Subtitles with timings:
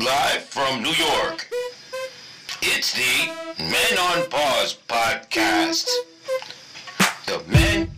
[0.00, 1.46] Live from New York.
[2.62, 5.90] It's the Men on Pause podcast.
[7.26, 7.90] The Men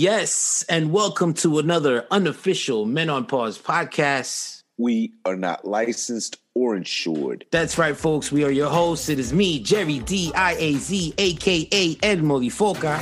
[0.00, 4.62] Yes, and welcome to another unofficial Men on Pause podcast.
[4.78, 7.44] We are not licensed or insured.
[7.50, 8.32] That's right, folks.
[8.32, 9.10] We are your hosts.
[9.10, 12.96] It is me, Jerry D I A Z, aka El Molifoca.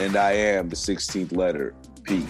[0.00, 2.26] And I am the 16th letter, P.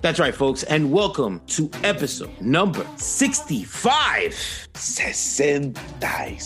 [0.00, 4.68] That's right, folks, and welcome to episode number 65.
[4.74, 6.42] 65.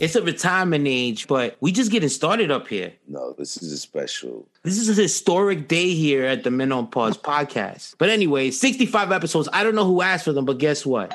[0.00, 2.92] It's a retirement age, but we just getting started up here.
[3.06, 4.48] No, this is a special.
[4.64, 7.94] This is a historic day here at the Men on Pause podcast.
[7.98, 9.48] But anyway, 65 episodes.
[9.52, 11.14] I don't know who asked for them, but guess what?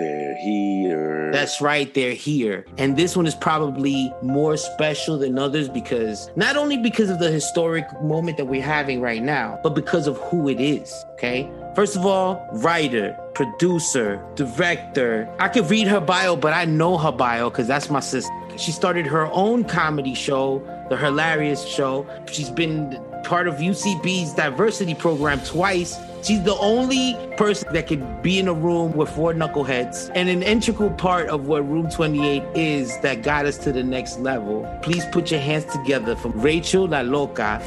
[0.00, 1.30] They're here.
[1.30, 2.64] That's right, they're here.
[2.78, 7.30] And this one is probably more special than others because not only because of the
[7.30, 11.50] historic moment that we're having right now, but because of who it is, okay?
[11.74, 15.28] First of all, writer, producer, director.
[15.38, 18.32] I could read her bio, but I know her bio because that's my sister.
[18.56, 22.06] She started her own comedy show, The Her-larious Show.
[22.32, 25.98] She's been part of UCB's diversity program twice.
[26.22, 30.10] She's the only person that could be in a room with four knuckleheads.
[30.14, 34.18] And an integral part of what Room 28 is that got us to the next
[34.18, 34.68] level.
[34.82, 37.62] Please put your hands together for Rachel La Loca.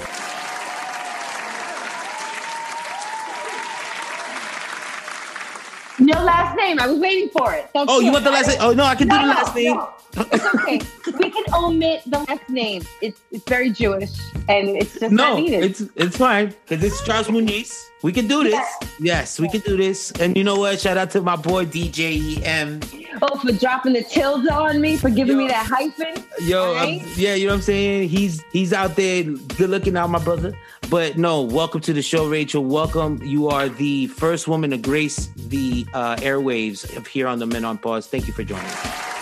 [6.06, 6.80] No last name.
[6.80, 7.69] I was waiting for it.
[7.74, 8.58] That's Oh, you want the last name?
[8.59, 9.75] Oh, no, I can do the last name.
[9.78, 9.90] no.
[10.16, 10.81] It's okay.
[11.18, 12.84] we can omit the last name.
[13.02, 14.12] It's it's very Jewish,
[14.47, 15.63] and it's just No, not needed.
[15.63, 17.74] it's it's fine because it's Strauss-Muniz.
[18.03, 18.68] We can do this.
[19.00, 20.12] Yes, we can do this.
[20.19, 20.78] And you know what?
[20.81, 22.81] Shout out to my boy DJ EM.
[23.22, 26.22] oh, for dropping the tilde on me, for giving me that hyphen.
[26.42, 27.02] Yo, Right?
[27.16, 28.09] yeah, you know what I'm saying?
[28.09, 30.53] He's he's out there, good looking out, my brother.
[30.90, 32.66] But no, welcome to the show, Rachel.
[32.66, 33.22] Welcome.
[33.24, 37.63] You are the first woman to grace the uh, airwaves of here on the Men
[37.63, 38.08] on Pause.
[38.08, 39.12] Thank you for joining us.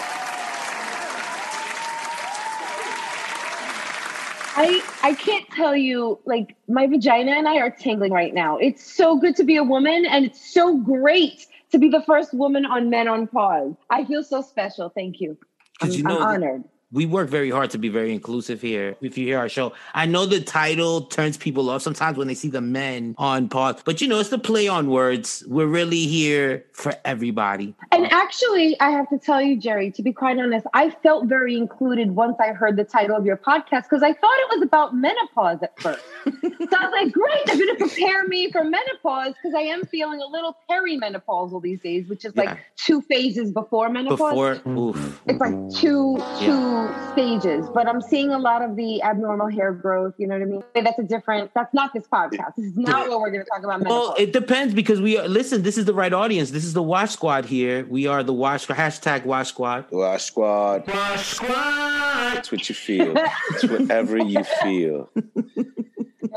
[4.56, 8.58] I I can't tell you like my vagina and I are tingling right now.
[8.58, 12.34] It's so good to be a woman, and it's so great to be the first
[12.34, 13.76] woman on Men on Pause.
[13.90, 14.90] I feel so special.
[14.90, 15.38] Thank you.
[15.82, 16.64] I'm, you I'm know that- honored.
[16.92, 18.96] We work very hard to be very inclusive here.
[19.02, 22.34] If you hear our show, I know the title turns people off sometimes when they
[22.34, 25.44] see the men on pause, but you know, it's the play on words.
[25.48, 27.76] We're really here for everybody.
[27.92, 31.56] And actually, I have to tell you, Jerry, to be quite honest, I felt very
[31.56, 34.96] included once I heard the title of your podcast because I thought it was about
[34.96, 36.04] menopause at first.
[36.26, 39.86] so I was like, great, they're going to prepare me for menopause because I am
[39.86, 42.44] feeling a little perimenopausal these days, which is Yeah.
[42.44, 44.18] like two phases before menopause.
[44.32, 45.22] Before, oof.
[45.28, 46.81] it's like two two
[47.12, 50.14] stages, but I'm seeing a lot of the abnormal hair growth.
[50.18, 50.64] You know what I mean?
[50.86, 51.52] That's a different.
[51.54, 52.56] That's not this podcast.
[52.58, 53.80] This is not what we're going to talk about.
[53.82, 54.08] Menopause.
[54.10, 56.52] Well, it depends because we are, listen, this is the right audience.
[56.52, 57.86] This is the Watch Squad here.
[57.90, 59.86] We are the Watch hashtag Watch Squad.
[59.92, 60.88] Wash squad.
[60.88, 62.38] Watch Squad.
[62.38, 63.14] It's what you feel.
[63.52, 65.10] It's whatever you feel.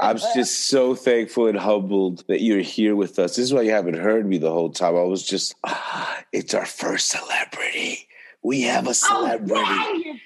[0.00, 3.36] I'm just so thankful and humbled that you're here with us.
[3.36, 4.96] This is why you haven't heard me the whole time.
[4.96, 8.08] I was just, ah, it's our first celebrity.
[8.42, 9.54] We have a Oh, celebrity.
[9.54, 10.20] dang it,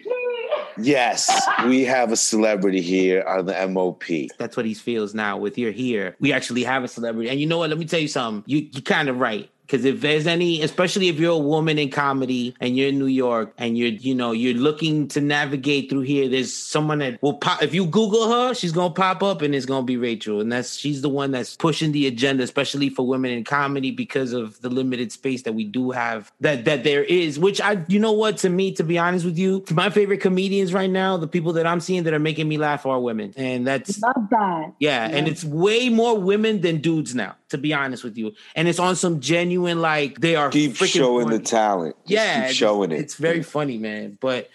[0.81, 4.29] Yes, we have a celebrity here on the MOP.
[4.39, 6.17] That's what he feels now with you're here.
[6.21, 7.31] We actually have a celebrity.
[7.31, 7.71] And you know what?
[7.71, 8.45] Let me tell you something.
[8.47, 9.51] You you kind of right.
[9.69, 13.05] Because if there's any, especially if you're a woman in comedy and you're in New
[13.05, 17.35] York and you're, you know, you're looking to navigate through here, there's someone that will
[17.35, 17.63] pop.
[17.63, 20.75] If you Google her, she's gonna pop up and it's gonna be Rachel, and that's
[20.75, 24.71] she's the one that's pushing the agenda, especially for women in comedy because of the
[24.71, 27.39] limited space that we do have that that there is.
[27.39, 30.73] Which I, you know what, to me, to be honest with you, my favorite comedians
[30.73, 33.67] right now, the people that I'm seeing that are making me laugh are women, and
[33.67, 34.73] that's Love that.
[34.79, 38.33] yeah, and it's way more women than dudes now, to be honest with you.
[38.57, 41.39] And it's on some genuine, like they are Keep freaking showing funny.
[41.39, 41.97] the talent.
[42.03, 43.01] Just yeah, keep showing it.
[43.01, 44.19] It's very funny, man.
[44.21, 44.49] But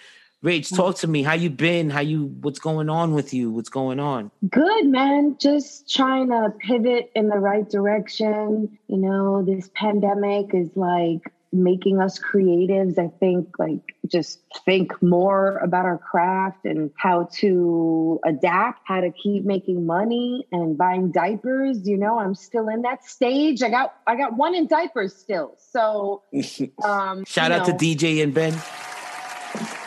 [0.43, 0.75] Rach, mm.
[0.75, 1.23] talk to me.
[1.23, 1.89] How you been?
[1.89, 2.25] How you?
[2.41, 3.49] What's going on with you?
[3.51, 4.29] What's going on?
[4.49, 5.37] Good, man.
[5.39, 8.77] Just trying to pivot in the right direction.
[8.87, 12.97] You know, this pandemic is like making us creatives.
[12.97, 19.11] I think like just think more about our craft and how to adapt, how to
[19.11, 21.87] keep making money and buying diapers.
[21.87, 23.61] You know, I'm still in that stage.
[23.61, 25.55] I got I got one in diapers still.
[25.71, 26.23] So
[26.83, 28.59] um Shout out know, to DJ and Ben.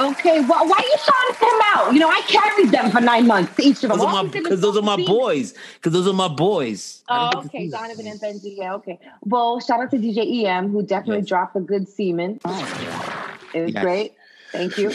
[0.00, 1.92] Okay, why, why you shouting him out?
[1.92, 3.98] You know, I carried them for nine months, each of them.
[3.98, 5.54] Those are my because those are my boys.
[5.74, 7.02] Because those are my boys.
[7.08, 7.68] Oh, okay.
[7.68, 8.56] Donovan and Benji.
[8.56, 8.98] Yeah, okay.
[9.22, 11.28] Well, shout out to DJ EM who definitely Yes.
[11.28, 12.40] dropped a good semen.
[13.54, 13.82] It was Yes.
[13.82, 14.12] great.
[14.56, 14.92] Thank you.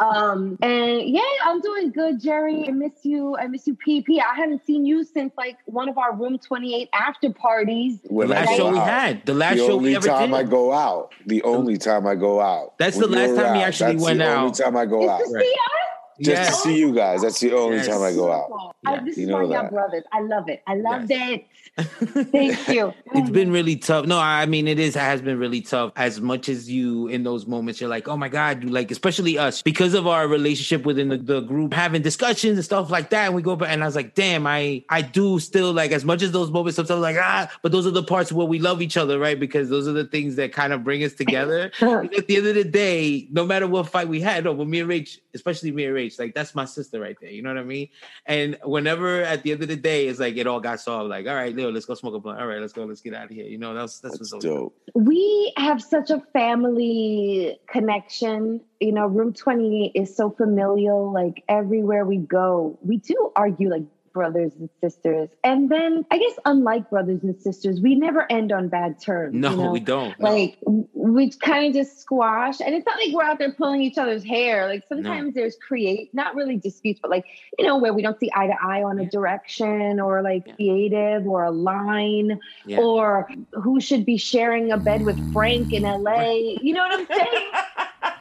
[0.00, 2.66] um, and yeah, I'm doing good, Jerry.
[2.68, 3.36] I miss you.
[3.36, 4.20] I miss you, PP.
[4.20, 8.00] I haven't seen you since like one of our Room 28 after parties.
[8.02, 9.26] The When I last go show we had.
[9.26, 10.10] The last the show we ever did.
[10.10, 10.34] The only time.
[10.34, 11.12] I go out.
[11.26, 12.78] The only time I go out.
[12.78, 14.86] That's When the last you're time he around, actually that's went the Only time I
[14.86, 15.18] go Is out.
[15.18, 15.42] to Right.
[15.44, 15.99] see us?
[16.20, 16.62] Just Yes.
[16.62, 17.22] to see you guys.
[17.22, 17.86] That's the only Yes.
[17.86, 18.50] time I go out.
[18.84, 19.72] I, Yeah, this you is know why y'all that.
[19.72, 20.04] brothers.
[20.12, 20.62] I love it.
[20.66, 21.30] I loved Yes.
[21.30, 21.46] it.
[22.32, 22.92] Thank you.
[23.14, 24.04] It's been really tough.
[24.06, 25.92] No, I mean it is it has been really tough.
[25.96, 29.38] As much as you in those moments, you're like, oh my god, you like especially
[29.38, 33.26] us because of our relationship within the, the group, having discussions and stuff like that.
[33.26, 36.04] And we go back, and I was like, damn, I I do still like as
[36.04, 36.76] much as those moments.
[36.76, 39.38] Sometimes like ah, but those are the parts where we love each other, right?
[39.38, 41.70] Because those are the things that kind of bring us together.
[41.80, 44.80] At the end of the day, no matter what fight we had, no, but me
[44.80, 47.30] and Rach, especially me and Rach, like that's my sister right there.
[47.30, 47.88] You know what I mean?
[48.26, 51.10] And whenever at the end of the day, it's like it all got solved.
[51.10, 52.40] Like, all right, Leo, let's go smoke a blunt.
[52.40, 53.46] All right, let's go, let's get out of here.
[53.46, 54.76] You know, that's that's, That's what's dope.
[54.94, 58.60] we have such a family connection.
[58.80, 61.12] You know, Room 28 is so familial.
[61.12, 63.84] Like everywhere we go, we do argue like
[64.20, 65.30] brothers and sisters.
[65.44, 69.34] And then I guess unlike brothers and sisters, we never end on bad terms.
[69.34, 69.70] No, you know?
[69.72, 70.14] we don't.
[70.20, 70.30] No.
[70.30, 70.58] Like
[70.92, 74.22] we kind of just squash, and it's not like we're out there pulling each other's
[74.22, 74.68] hair.
[74.68, 77.24] Like sometimes there's create, not really disputes, but like
[77.58, 80.54] you know where we don't see eye to eye on a direction or like Yeah.
[80.56, 82.80] creative or a line Yeah.
[82.80, 86.56] or who should be sharing a bed with Frank in LA.
[86.60, 87.06] You know what I'm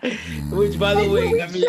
[0.05, 0.17] saying?
[0.51, 1.65] Which, by the way, I mean.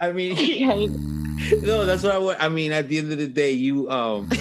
[0.00, 1.22] I mean,
[1.62, 2.42] no, that's what I want.
[2.42, 4.28] I mean, at the end of the day, you um,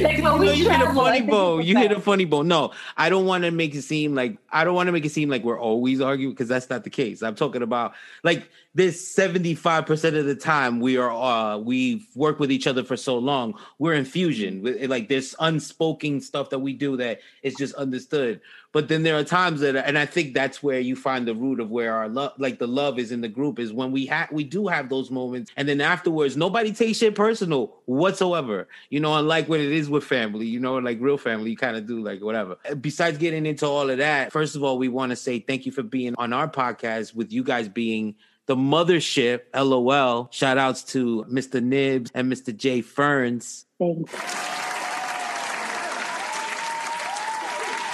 [0.00, 1.64] like you, know, you hit a funny bone.
[1.64, 2.48] You hit a funny bone.
[2.48, 5.12] No, I don't want to make it seem like I don't want to make it
[5.12, 7.22] seem like we're always arguing because that's not the case.
[7.22, 12.40] I'm talking about like this 75 percent of the time we are uh we've worked
[12.40, 13.54] with each other for so long.
[13.78, 18.40] We're in fusion with like there's unspoken stuff that we do that is just understood.
[18.72, 21.58] But then there are times that, and I think that's where you find the root
[21.58, 23.58] of where our love, like the love, is in the group.
[23.58, 27.14] Is when we have, we do have those moments, and then afterwards, nobody takes shit
[27.14, 28.68] personal whatsoever.
[28.88, 30.46] You know, unlike when it is with family.
[30.46, 32.56] You know, like real family, you kind of do like whatever.
[32.68, 35.66] Uh, besides getting into all of that, first of all, we want to say thank
[35.66, 37.14] you for being on our podcast.
[37.14, 38.14] With you guys being
[38.46, 40.28] the mothership, LOL.
[40.30, 41.62] Shout outs to Mr.
[41.62, 42.56] Nibs and Mr.
[42.56, 43.66] J Ferns.
[43.78, 44.58] Thanks.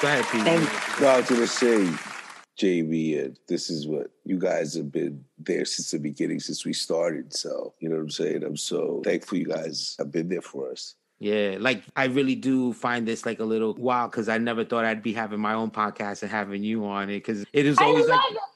[0.02, 0.42] Go ahead, Pete.
[0.42, 1.00] Thanks.
[1.00, 1.88] No, I was gonna say,
[2.58, 6.74] JB, uh, this is what you guys have been there since the beginning, since we
[6.74, 7.32] started.
[7.32, 8.44] So you know what I'm saying.
[8.44, 10.96] I'm so thankful you guys have been there for us.
[11.18, 14.84] Yeah, like I really do find this like a little wild because I never thought
[14.84, 17.84] I'd be having my own podcast and having you on it because it is I
[17.84, 18.38] always love like it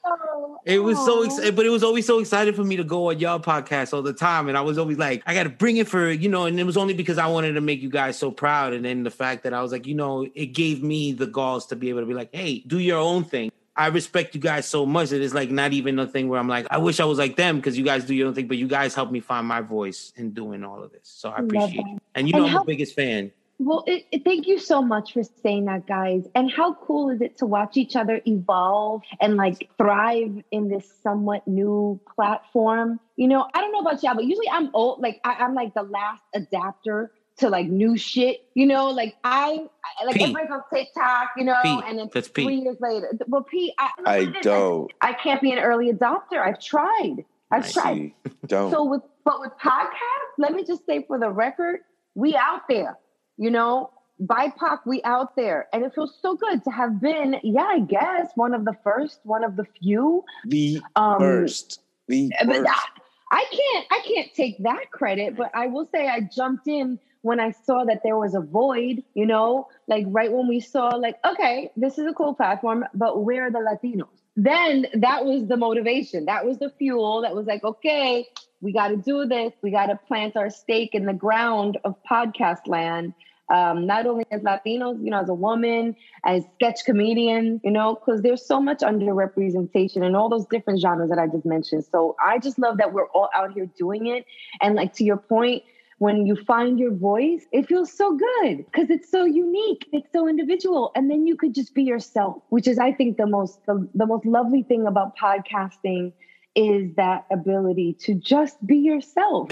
[0.65, 3.19] It was so excited, but it was always so excited for me to go on
[3.19, 5.87] y'all podcast all the time, and I was always like, I got to bring it
[5.87, 8.31] for you know, and it was only because I wanted to make you guys so
[8.31, 11.27] proud, and then the fact that I was like, you know, it gave me the
[11.27, 13.51] galls to be able to be like, hey, do your own thing.
[13.75, 16.49] I respect you guys so much that it's like not even a thing where I'm
[16.49, 18.57] like, I wish I was like them because you guys do your own thing, but
[18.57, 21.01] you guys helped me find my voice in doing all of this.
[21.07, 21.97] So I appreciate you.
[22.13, 23.31] And you And know, I'm how- the biggest fan.
[23.63, 26.27] Well, it, it- thank you so much for saying that, guys.
[26.33, 30.91] And how cool is it to watch each other evolve and like thrive in this
[31.03, 32.99] somewhat new platform?
[33.17, 35.01] You know, I don't know about y'all, but usually I'm old.
[35.01, 38.43] Like I, I'm like the last adapter to like new shit.
[38.55, 39.59] You know, like I,
[40.01, 40.23] I like Pete.
[40.23, 41.29] everybody's on TikTok.
[41.37, 41.83] You know, Pete.
[41.85, 42.63] and then That's three Pete.
[42.63, 44.91] years later, well, Pete, I, I don't.
[45.01, 46.39] I can't be an early adopter.
[46.43, 47.23] I've tried.
[47.51, 47.73] I've Nice.
[47.73, 47.95] tried.
[47.95, 48.15] See,
[48.47, 48.71] don't.
[48.71, 51.81] So with but with podcasts, let me just say for the record,
[52.15, 52.97] we out there.
[53.41, 53.89] You know,
[54.21, 58.29] BIPOC, we out there, and it feels so good to have been, yeah, I guess
[58.35, 60.23] one of the first, one of the few.
[60.45, 61.79] the Um, first.
[62.07, 62.67] The first.
[62.67, 62.85] I,
[63.31, 67.39] I can't, I can't take that credit, but I will say I jumped in when
[67.39, 69.03] I saw that there was a void.
[69.15, 73.23] You know, like right when we saw, like, okay, this is a cool platform, but
[73.23, 74.21] where are the Latinos?
[74.35, 76.25] Then that was the motivation.
[76.25, 77.21] That was the fuel.
[77.21, 78.27] That was like, okay,
[78.61, 79.51] we got to do this.
[79.63, 83.15] We got to plant our stake in the ground of podcast land.
[83.51, 87.95] Um, not only as Latinos, you know, as a woman, as sketch comedian, you know,
[87.95, 91.83] because there's so much underrepresentation in all those different genres that I just mentioned.
[91.91, 94.25] So I just love that we're all out here doing it.
[94.61, 95.63] And like to your point,
[95.97, 100.27] when you find your voice, it feels so good because it's so unique, it's so
[100.27, 103.87] individual, and then you could just be yourself, which is, I think, the most the,
[103.93, 106.13] the most lovely thing about podcasting
[106.55, 109.49] is that ability to just be yourself.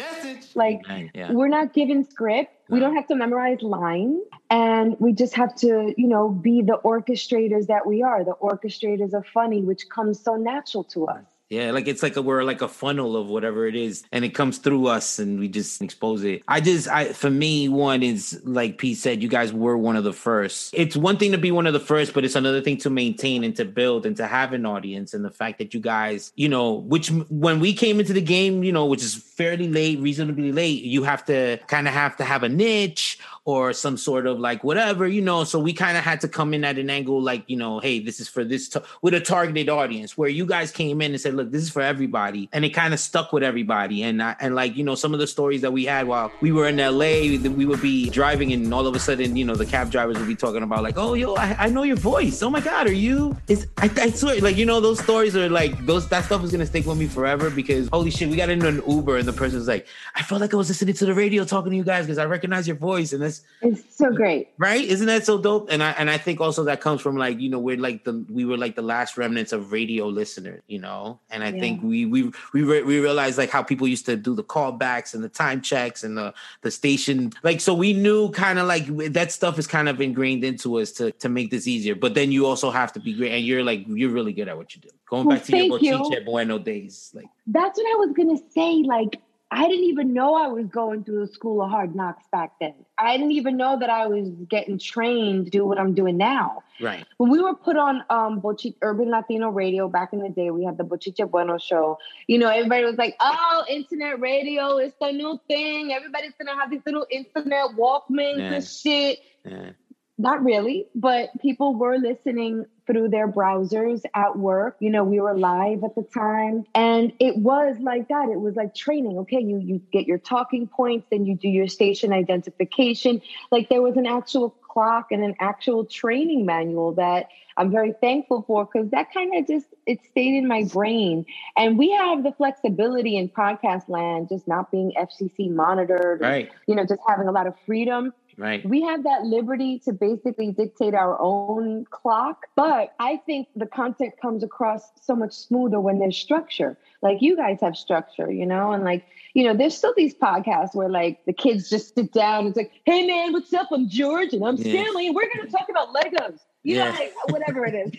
[0.55, 0.81] Like
[1.13, 1.31] Yeah.
[1.31, 2.53] we're not given script.
[2.69, 4.21] We don't have to memorize lines.
[4.49, 9.13] And we just have to, you know, be the orchestrators that we are, the orchestrators
[9.13, 11.23] of funny, which comes so natural to us.
[11.49, 14.35] Yeah, like it's like a, we're like a funnel of whatever it is, and it
[14.35, 16.43] comes through us, and we just expose it.
[16.47, 20.03] I just, I for me, one is like Pete said, you guys were one of
[20.03, 20.73] the first.
[20.77, 23.43] It's one thing to be one of the first, but it's another thing to maintain
[23.43, 25.15] and to build and to have an audience.
[25.15, 28.63] And the fact that you guys, you know, which when we came into the game,
[28.63, 32.23] you know, which is fairly late, reasonably late, you have to kind of have to
[32.25, 35.43] have a niche or some sort of like whatever, you know.
[35.43, 37.99] So we kind of had to come in at an angle like, you know, hey,
[37.99, 41.19] this is for this t- with a targeted audience where you guys came in and
[41.21, 42.49] said, look, this is for everybody.
[42.53, 44.03] And it kind of stuck with everybody.
[44.03, 46.51] And I, and like, you know, some of the stories that we had while we
[46.51, 49.65] were in LA, we would be driving and all of a sudden, you know, the
[49.65, 52.41] cab drivers would be talking about like, oh, yo, I, I know your voice.
[52.43, 53.35] Oh my God, are you?
[53.47, 56.51] Is I, I swear, like, you know, those stories are like, those, that stuff is
[56.51, 59.33] to stick with me forever because holy shit, we got into an Uber and the
[59.33, 62.05] person's like, I felt like I was listening to the radio talking to you guys
[62.05, 63.13] because I recognize your voice.
[63.13, 64.47] And that's, It's so great.
[64.57, 67.41] right isn't that so dope and i and i think also that comes from like
[67.41, 70.79] you know we're like the we were like the last remnants of radio listeners you
[70.79, 71.59] know and i Yeah.
[71.59, 75.13] think we we we re- we realized like how people used to do the callbacks
[75.13, 78.85] and the time checks and the the station like so we knew kind of like
[79.11, 82.31] that stuff is kind of ingrained into us to to make this easier but then
[82.31, 84.79] you also have to be great and you're like you're really good at what you
[84.81, 85.97] do going Well, back to your thank you.
[85.99, 88.71] bochiche bueno days like That's what I was gonna say.
[88.95, 89.19] Like,
[89.51, 92.75] I didn't even know I was going through the school of hard knocks back then.
[92.99, 96.61] I didn't even know that I was getting trained to do what I'm doing now.
[96.79, 100.51] right When we were put on um Bochi- Urban Latino Radio back in the day,
[100.51, 101.97] we had the Bochiche Bueno show.
[102.27, 105.93] You know, everybody was like, "Oh, internet radio is the new thing.
[105.93, 108.53] Everybody's gonna have these little internet Walkmans Yeah.
[108.53, 109.71] and shit." yeah
[110.19, 114.77] Not really, but people were listening through their browsers at work.
[114.79, 118.29] You know, we were live at the time, and it was like that.
[118.29, 119.19] It was like training.
[119.19, 123.21] Okay, you you get your talking points, then you do your station identification.
[123.51, 127.27] Like there was an actual clock and an actual training manual that
[127.57, 131.25] I'm very thankful for because that kind of just it stayed in my brain.
[131.57, 136.21] And we have the flexibility in podcast land, just not being FCC monitored.
[136.21, 138.65] and, right You know, just having a lot of freedom right.
[138.65, 144.13] We have that liberty to basically dictate our own clock but i think the content
[144.21, 146.77] comes across so much smoother when there's structure.
[147.01, 150.73] Like you guys have structure you know and like you know there's still these podcasts
[150.73, 153.67] where like the kids just sit down and it's like hey man what's up?
[153.71, 154.71] I'm george and i'm Yeah.
[154.73, 156.39] stanley and we're going to talk about legos.
[156.63, 156.91] You Yeah.
[156.91, 157.89] know like, whatever it is.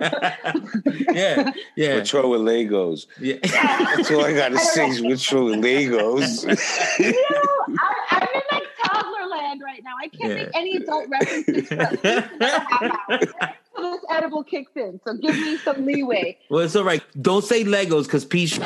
[1.12, 1.52] Yeah.
[1.76, 1.94] Yeah.
[1.96, 3.06] What's wrong with Legos?
[3.20, 3.36] yeah.
[3.42, 6.44] That's all I got to say is what's wrong with Legos.
[6.98, 8.65] you know I, i'm in like
[9.46, 10.44] toddler land right now i can't Yeah.
[10.44, 13.54] make any adult references for at least half hour.
[13.76, 17.02] So this edible kicks in so give me some leeway Well, it's all right.
[17.20, 18.58] Don't say Legos because Pete.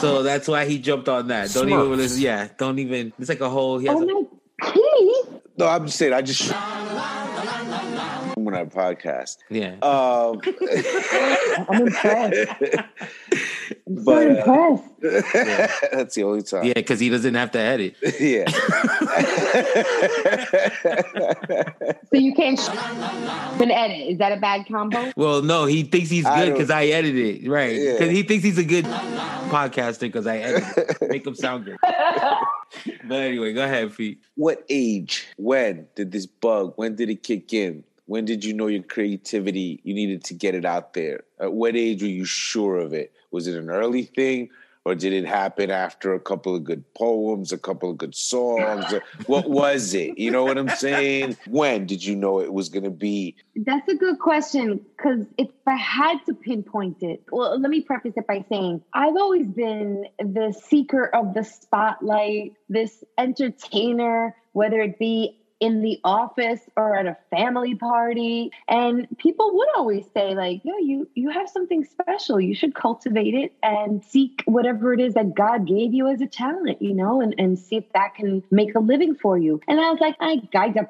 [0.00, 1.50] So that's why he jumped on that.
[1.52, 2.20] Don't even listen.
[2.20, 3.12] Yeah, don't even.
[3.18, 3.78] It's like a whole.
[3.78, 5.42] He has Oh a, my Pete!
[5.56, 6.12] No, I'm just saying.
[6.12, 6.42] I just
[8.36, 9.38] when I podcast.
[9.50, 9.74] yeah.
[9.82, 10.40] Um,
[11.68, 12.48] I'm impressed.
[13.88, 15.82] I'm so But, uh, impressed.
[15.92, 16.64] that's the only time.
[16.64, 17.96] yeah, because he doesn't have to edit.
[18.20, 18.44] Yeah.
[22.10, 22.68] So you can't sh-
[23.60, 24.08] and edit.
[24.08, 25.12] Is that a bad combo?
[25.16, 27.48] Well, no, he thinks he's good because I edited it.
[27.48, 27.76] Right.
[27.76, 27.92] Yeah.
[27.92, 31.08] Because he thinks he's a good podcaster because I edited it.
[31.08, 31.76] Make him sound good.
[33.04, 34.20] But anyway, go ahead, Pete.
[34.34, 35.26] what age?
[35.38, 36.74] When did this bug?
[36.76, 37.82] When did it kick in?
[38.04, 39.80] When did you know your creativity?
[39.84, 41.22] You needed to get it out there.
[41.40, 43.10] At what age were you sure of it?
[43.30, 44.50] Was it an early thing,
[44.88, 48.86] or did it happen after a couple of good poems, a couple of good songs?
[49.26, 50.16] what was it?
[50.16, 51.36] You know what I'm saying?
[51.46, 53.36] When did you know it was going to be?
[53.54, 58.14] That's a good question because if I had to pinpoint it, well, let me preface
[58.16, 64.98] it by saying I've always been the seeker of the spotlight, this entertainer, whether it
[64.98, 68.50] be in the office or at a family party.
[68.68, 72.40] And people would always say like yo you you have something special.
[72.40, 76.26] You should cultivate it and seek whatever it is that god gave you as a
[76.26, 79.60] talent you know and, and see if that can make a living for you.
[79.68, 80.40] And i was like i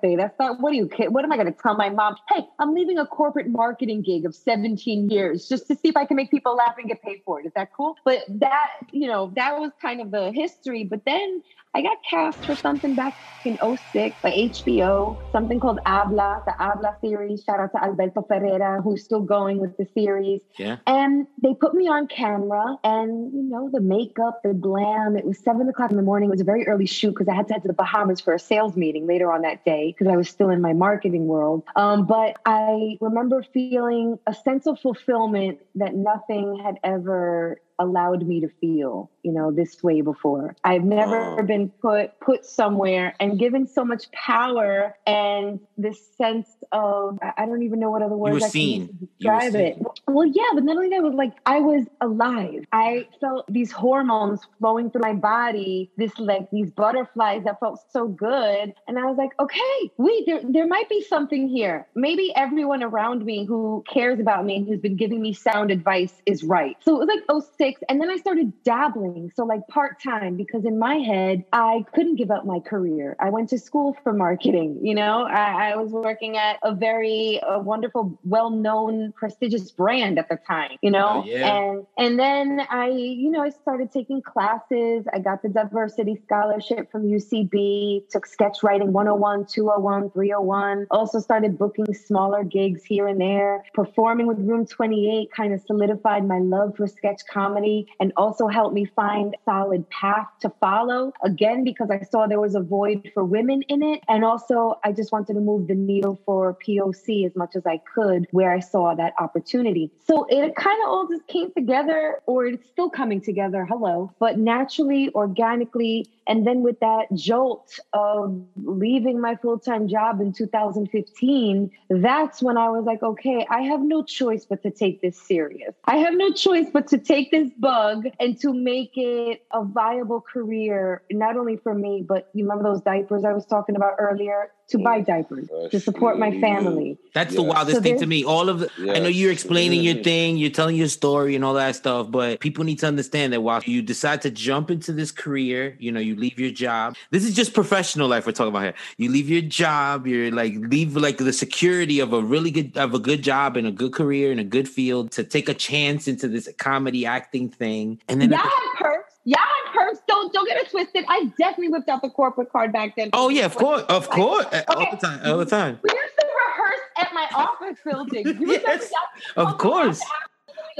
[0.02, 2.16] there that's not what are you what am i going to tell my mom?
[2.28, 6.04] Hey i'm leaving a corporate marketing gig of 17 years just to see if i
[6.04, 7.46] can make people laugh and get paid for it.
[7.46, 7.96] Is that cool?
[8.04, 10.84] But that you know that was kind of the history.
[10.84, 11.42] But then
[11.74, 16.96] I got cast for something back in 06 by HBO, something called Habla, the Habla
[17.00, 17.42] series.
[17.44, 20.40] Shout out to Alberto Ferreras, who's still going with the series.
[20.56, 20.78] Yeah.
[20.86, 25.16] And they put me on camera and, you know, the makeup, the glam.
[25.16, 26.28] It was seven o'clock in the morning.
[26.28, 28.34] It was a very early shoot because I had to head to the Bahamas for
[28.34, 31.64] a sales meeting later on that day because I was still in my marketing world.
[31.76, 38.40] Um, but I remember feeling a sense of fulfillment that nothing had ever allowed me
[38.40, 41.42] to feel you know this way before i've never Wow.
[41.42, 47.62] been put put somewhere and given so much power and this sense of i don't
[47.62, 48.98] even know what other words I can seen.
[49.00, 49.60] were describe seen.
[49.62, 53.70] it well yeah but not only that was like i was alive i felt these
[53.72, 59.04] hormones flowing through my body this like these butterflies that felt so good and i
[59.04, 63.82] was like okay wait there, there might be something here maybe everyone around me who
[63.92, 67.08] cares about me and who's been giving me sound advice is right so it was
[67.08, 67.24] like
[67.68, 72.16] 06 and then i started dabbling so like part-time because in my head i couldn't
[72.16, 73.16] give up my career.
[73.20, 75.24] I went to school for marketing you know?
[75.24, 80.76] I, I was working at a very uh, wonderful well-known prestigious brand at the time
[80.82, 81.22] you know?
[81.24, 81.56] Oh, yeah.
[81.56, 85.04] and and then i you know i started taking classes.
[85.12, 91.58] I got the diversity scholarship from ucb took sketch writing 101 201 301 also started
[91.58, 93.64] booking smaller gigs here and there.
[93.74, 97.57] Performing with room 28 kind of solidified my love for sketch comedy
[98.00, 101.12] and also helped me find solid path to follow.
[101.22, 104.02] Again because i saw there was a void for women in it.
[104.08, 107.78] And also i just wanted to move the needle for poc as much as i
[107.94, 109.90] could where i saw that opportunity.
[110.06, 114.12] So it kind of all just came together or it's still coming together hello.
[114.18, 121.70] But naturally organically and then with that jolt of leaving my full-time job in 2015
[121.90, 125.74] that's when i was like okay i have no choice but to take this serious.
[125.84, 130.20] I have no choice but to take this bug and to make it a viable
[130.20, 134.52] career not only for me but you remember those diapers i was talking about earlier
[134.68, 138.24] to buy diapers to support my family That's the wildest So thing to me.
[138.24, 141.54] All of the, I know you're explaining your thing, you're telling your story and all
[141.54, 145.10] that stuff, but people need to understand that while you decide to jump into this
[145.10, 146.96] career, you know, you leave your job.
[147.10, 148.74] This is just professional life we're talking about here.
[148.98, 152.94] You leave your job, you're like leave like the security of a really good of
[152.94, 156.08] a good job and a good career in a good field to take a chance
[156.08, 158.00] into this comedy acting thing.
[158.08, 159.07] And then Y'all have perks.
[159.28, 160.00] Y'all have perks.
[160.08, 161.04] Don't don't get it twisted.
[161.06, 163.10] I definitely whipped out the corporate card back then.
[163.12, 164.90] Oh yeah, of course, of course, eh, all Okay.
[164.92, 165.78] the time, all the time.
[165.82, 168.26] We used to rehearse at my office building.
[168.40, 168.90] You Yes,
[169.36, 170.00] of course.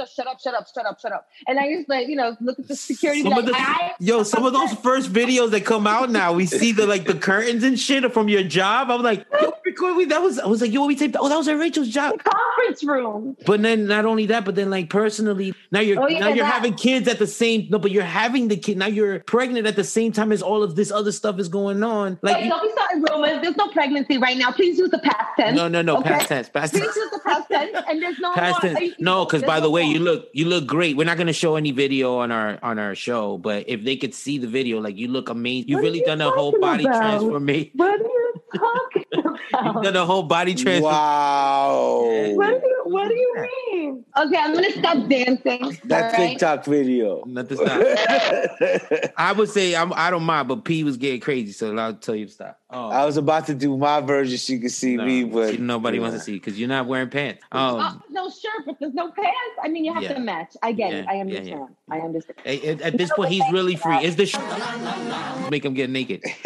[0.07, 1.27] Shut up, shut up, shut up, shut up.
[1.47, 3.21] And I used to like, you know, look at the security.
[3.23, 6.33] Some of the, like, I, yo, some of those first videos that come out now,
[6.33, 8.89] we see the like the curtains and shit from your job.
[8.91, 11.15] I'm like, yo, record that was I was like, yo, we taped.
[11.19, 12.15] Oh, that was at Rachel's job.
[12.23, 13.35] conference room.
[13.45, 16.45] But then not only that, but then like personally, now you're Oh, yeah, now you're
[16.45, 16.53] that.
[16.53, 19.75] having kids at the same no, but you're having the kid now you're pregnant at
[19.75, 22.17] the same time as all of this other stuff is going on.
[22.21, 23.41] Like don't be starting rumors.
[23.41, 24.51] There's no pregnancy right now.
[24.51, 25.55] Please use the past tense.
[25.57, 26.09] no, no, no, okay?
[26.09, 26.85] past tense, past tense.
[26.85, 27.77] Please use the past tense.
[27.87, 28.73] And there's no Past more.
[28.73, 28.93] tense.
[28.99, 29.83] No, because by the way.
[29.89, 30.97] You look you look great.
[30.97, 34.13] We're not gonna show any video on our on our show, but if they could
[34.13, 35.69] see the video, like you look amazing.
[35.69, 36.97] You've really you done a whole body about?
[36.97, 37.71] transformation.
[37.75, 39.05] What are you talking
[39.53, 39.75] about?
[39.75, 40.83] You've done a whole body transformation.
[40.83, 42.33] Wow.
[42.35, 44.05] What do you What do you mean?
[44.17, 45.79] Okay, I'm gonna stop dancing.
[45.85, 46.29] That all right?
[46.29, 47.23] TikTok video.
[47.25, 49.11] Not stop.
[49.17, 52.15] I would say I'm, I don't mind, but P was getting crazy, so I'll tell
[52.15, 52.58] you to stop.
[52.71, 55.51] Oh, I was about to do my version so you can see no, me, but
[55.51, 57.41] see, nobody wants to see because you're not wearing pants.
[57.51, 59.33] Oh, Um, no shirt, but there's no pants.
[59.63, 60.13] I mean, you have Yeah.
[60.13, 60.55] to match.
[60.61, 61.07] I get it.
[61.07, 61.47] I understand.
[61.47, 61.65] yeah.
[61.95, 62.37] I understand.
[62.45, 63.97] at, at- at this point, he's really free.
[64.03, 66.21] Is the sh- make him get naked?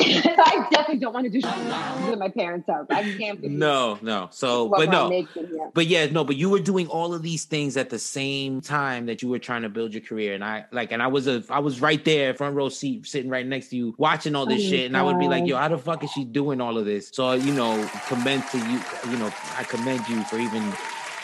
[0.00, 2.86] I definitely don't want to do shit at my parents' house.
[2.90, 3.40] I can't.
[3.40, 4.28] be- No, no.
[4.32, 5.08] So, but no.
[5.08, 5.50] naked.
[5.74, 9.06] But yeah, no, but you were doing all of these things at the same time
[9.06, 10.34] that you were trying to build your career.
[10.34, 13.30] And I like, and I was a, I was right there, front row seat, sitting
[13.30, 14.86] right next to you, watching all this Oh my shit.
[14.86, 17.10] And I would be like, yo, how the fuck is she doing all of this?
[17.12, 18.80] So, you know, commend to you,
[19.10, 20.62] you know, I commend you for even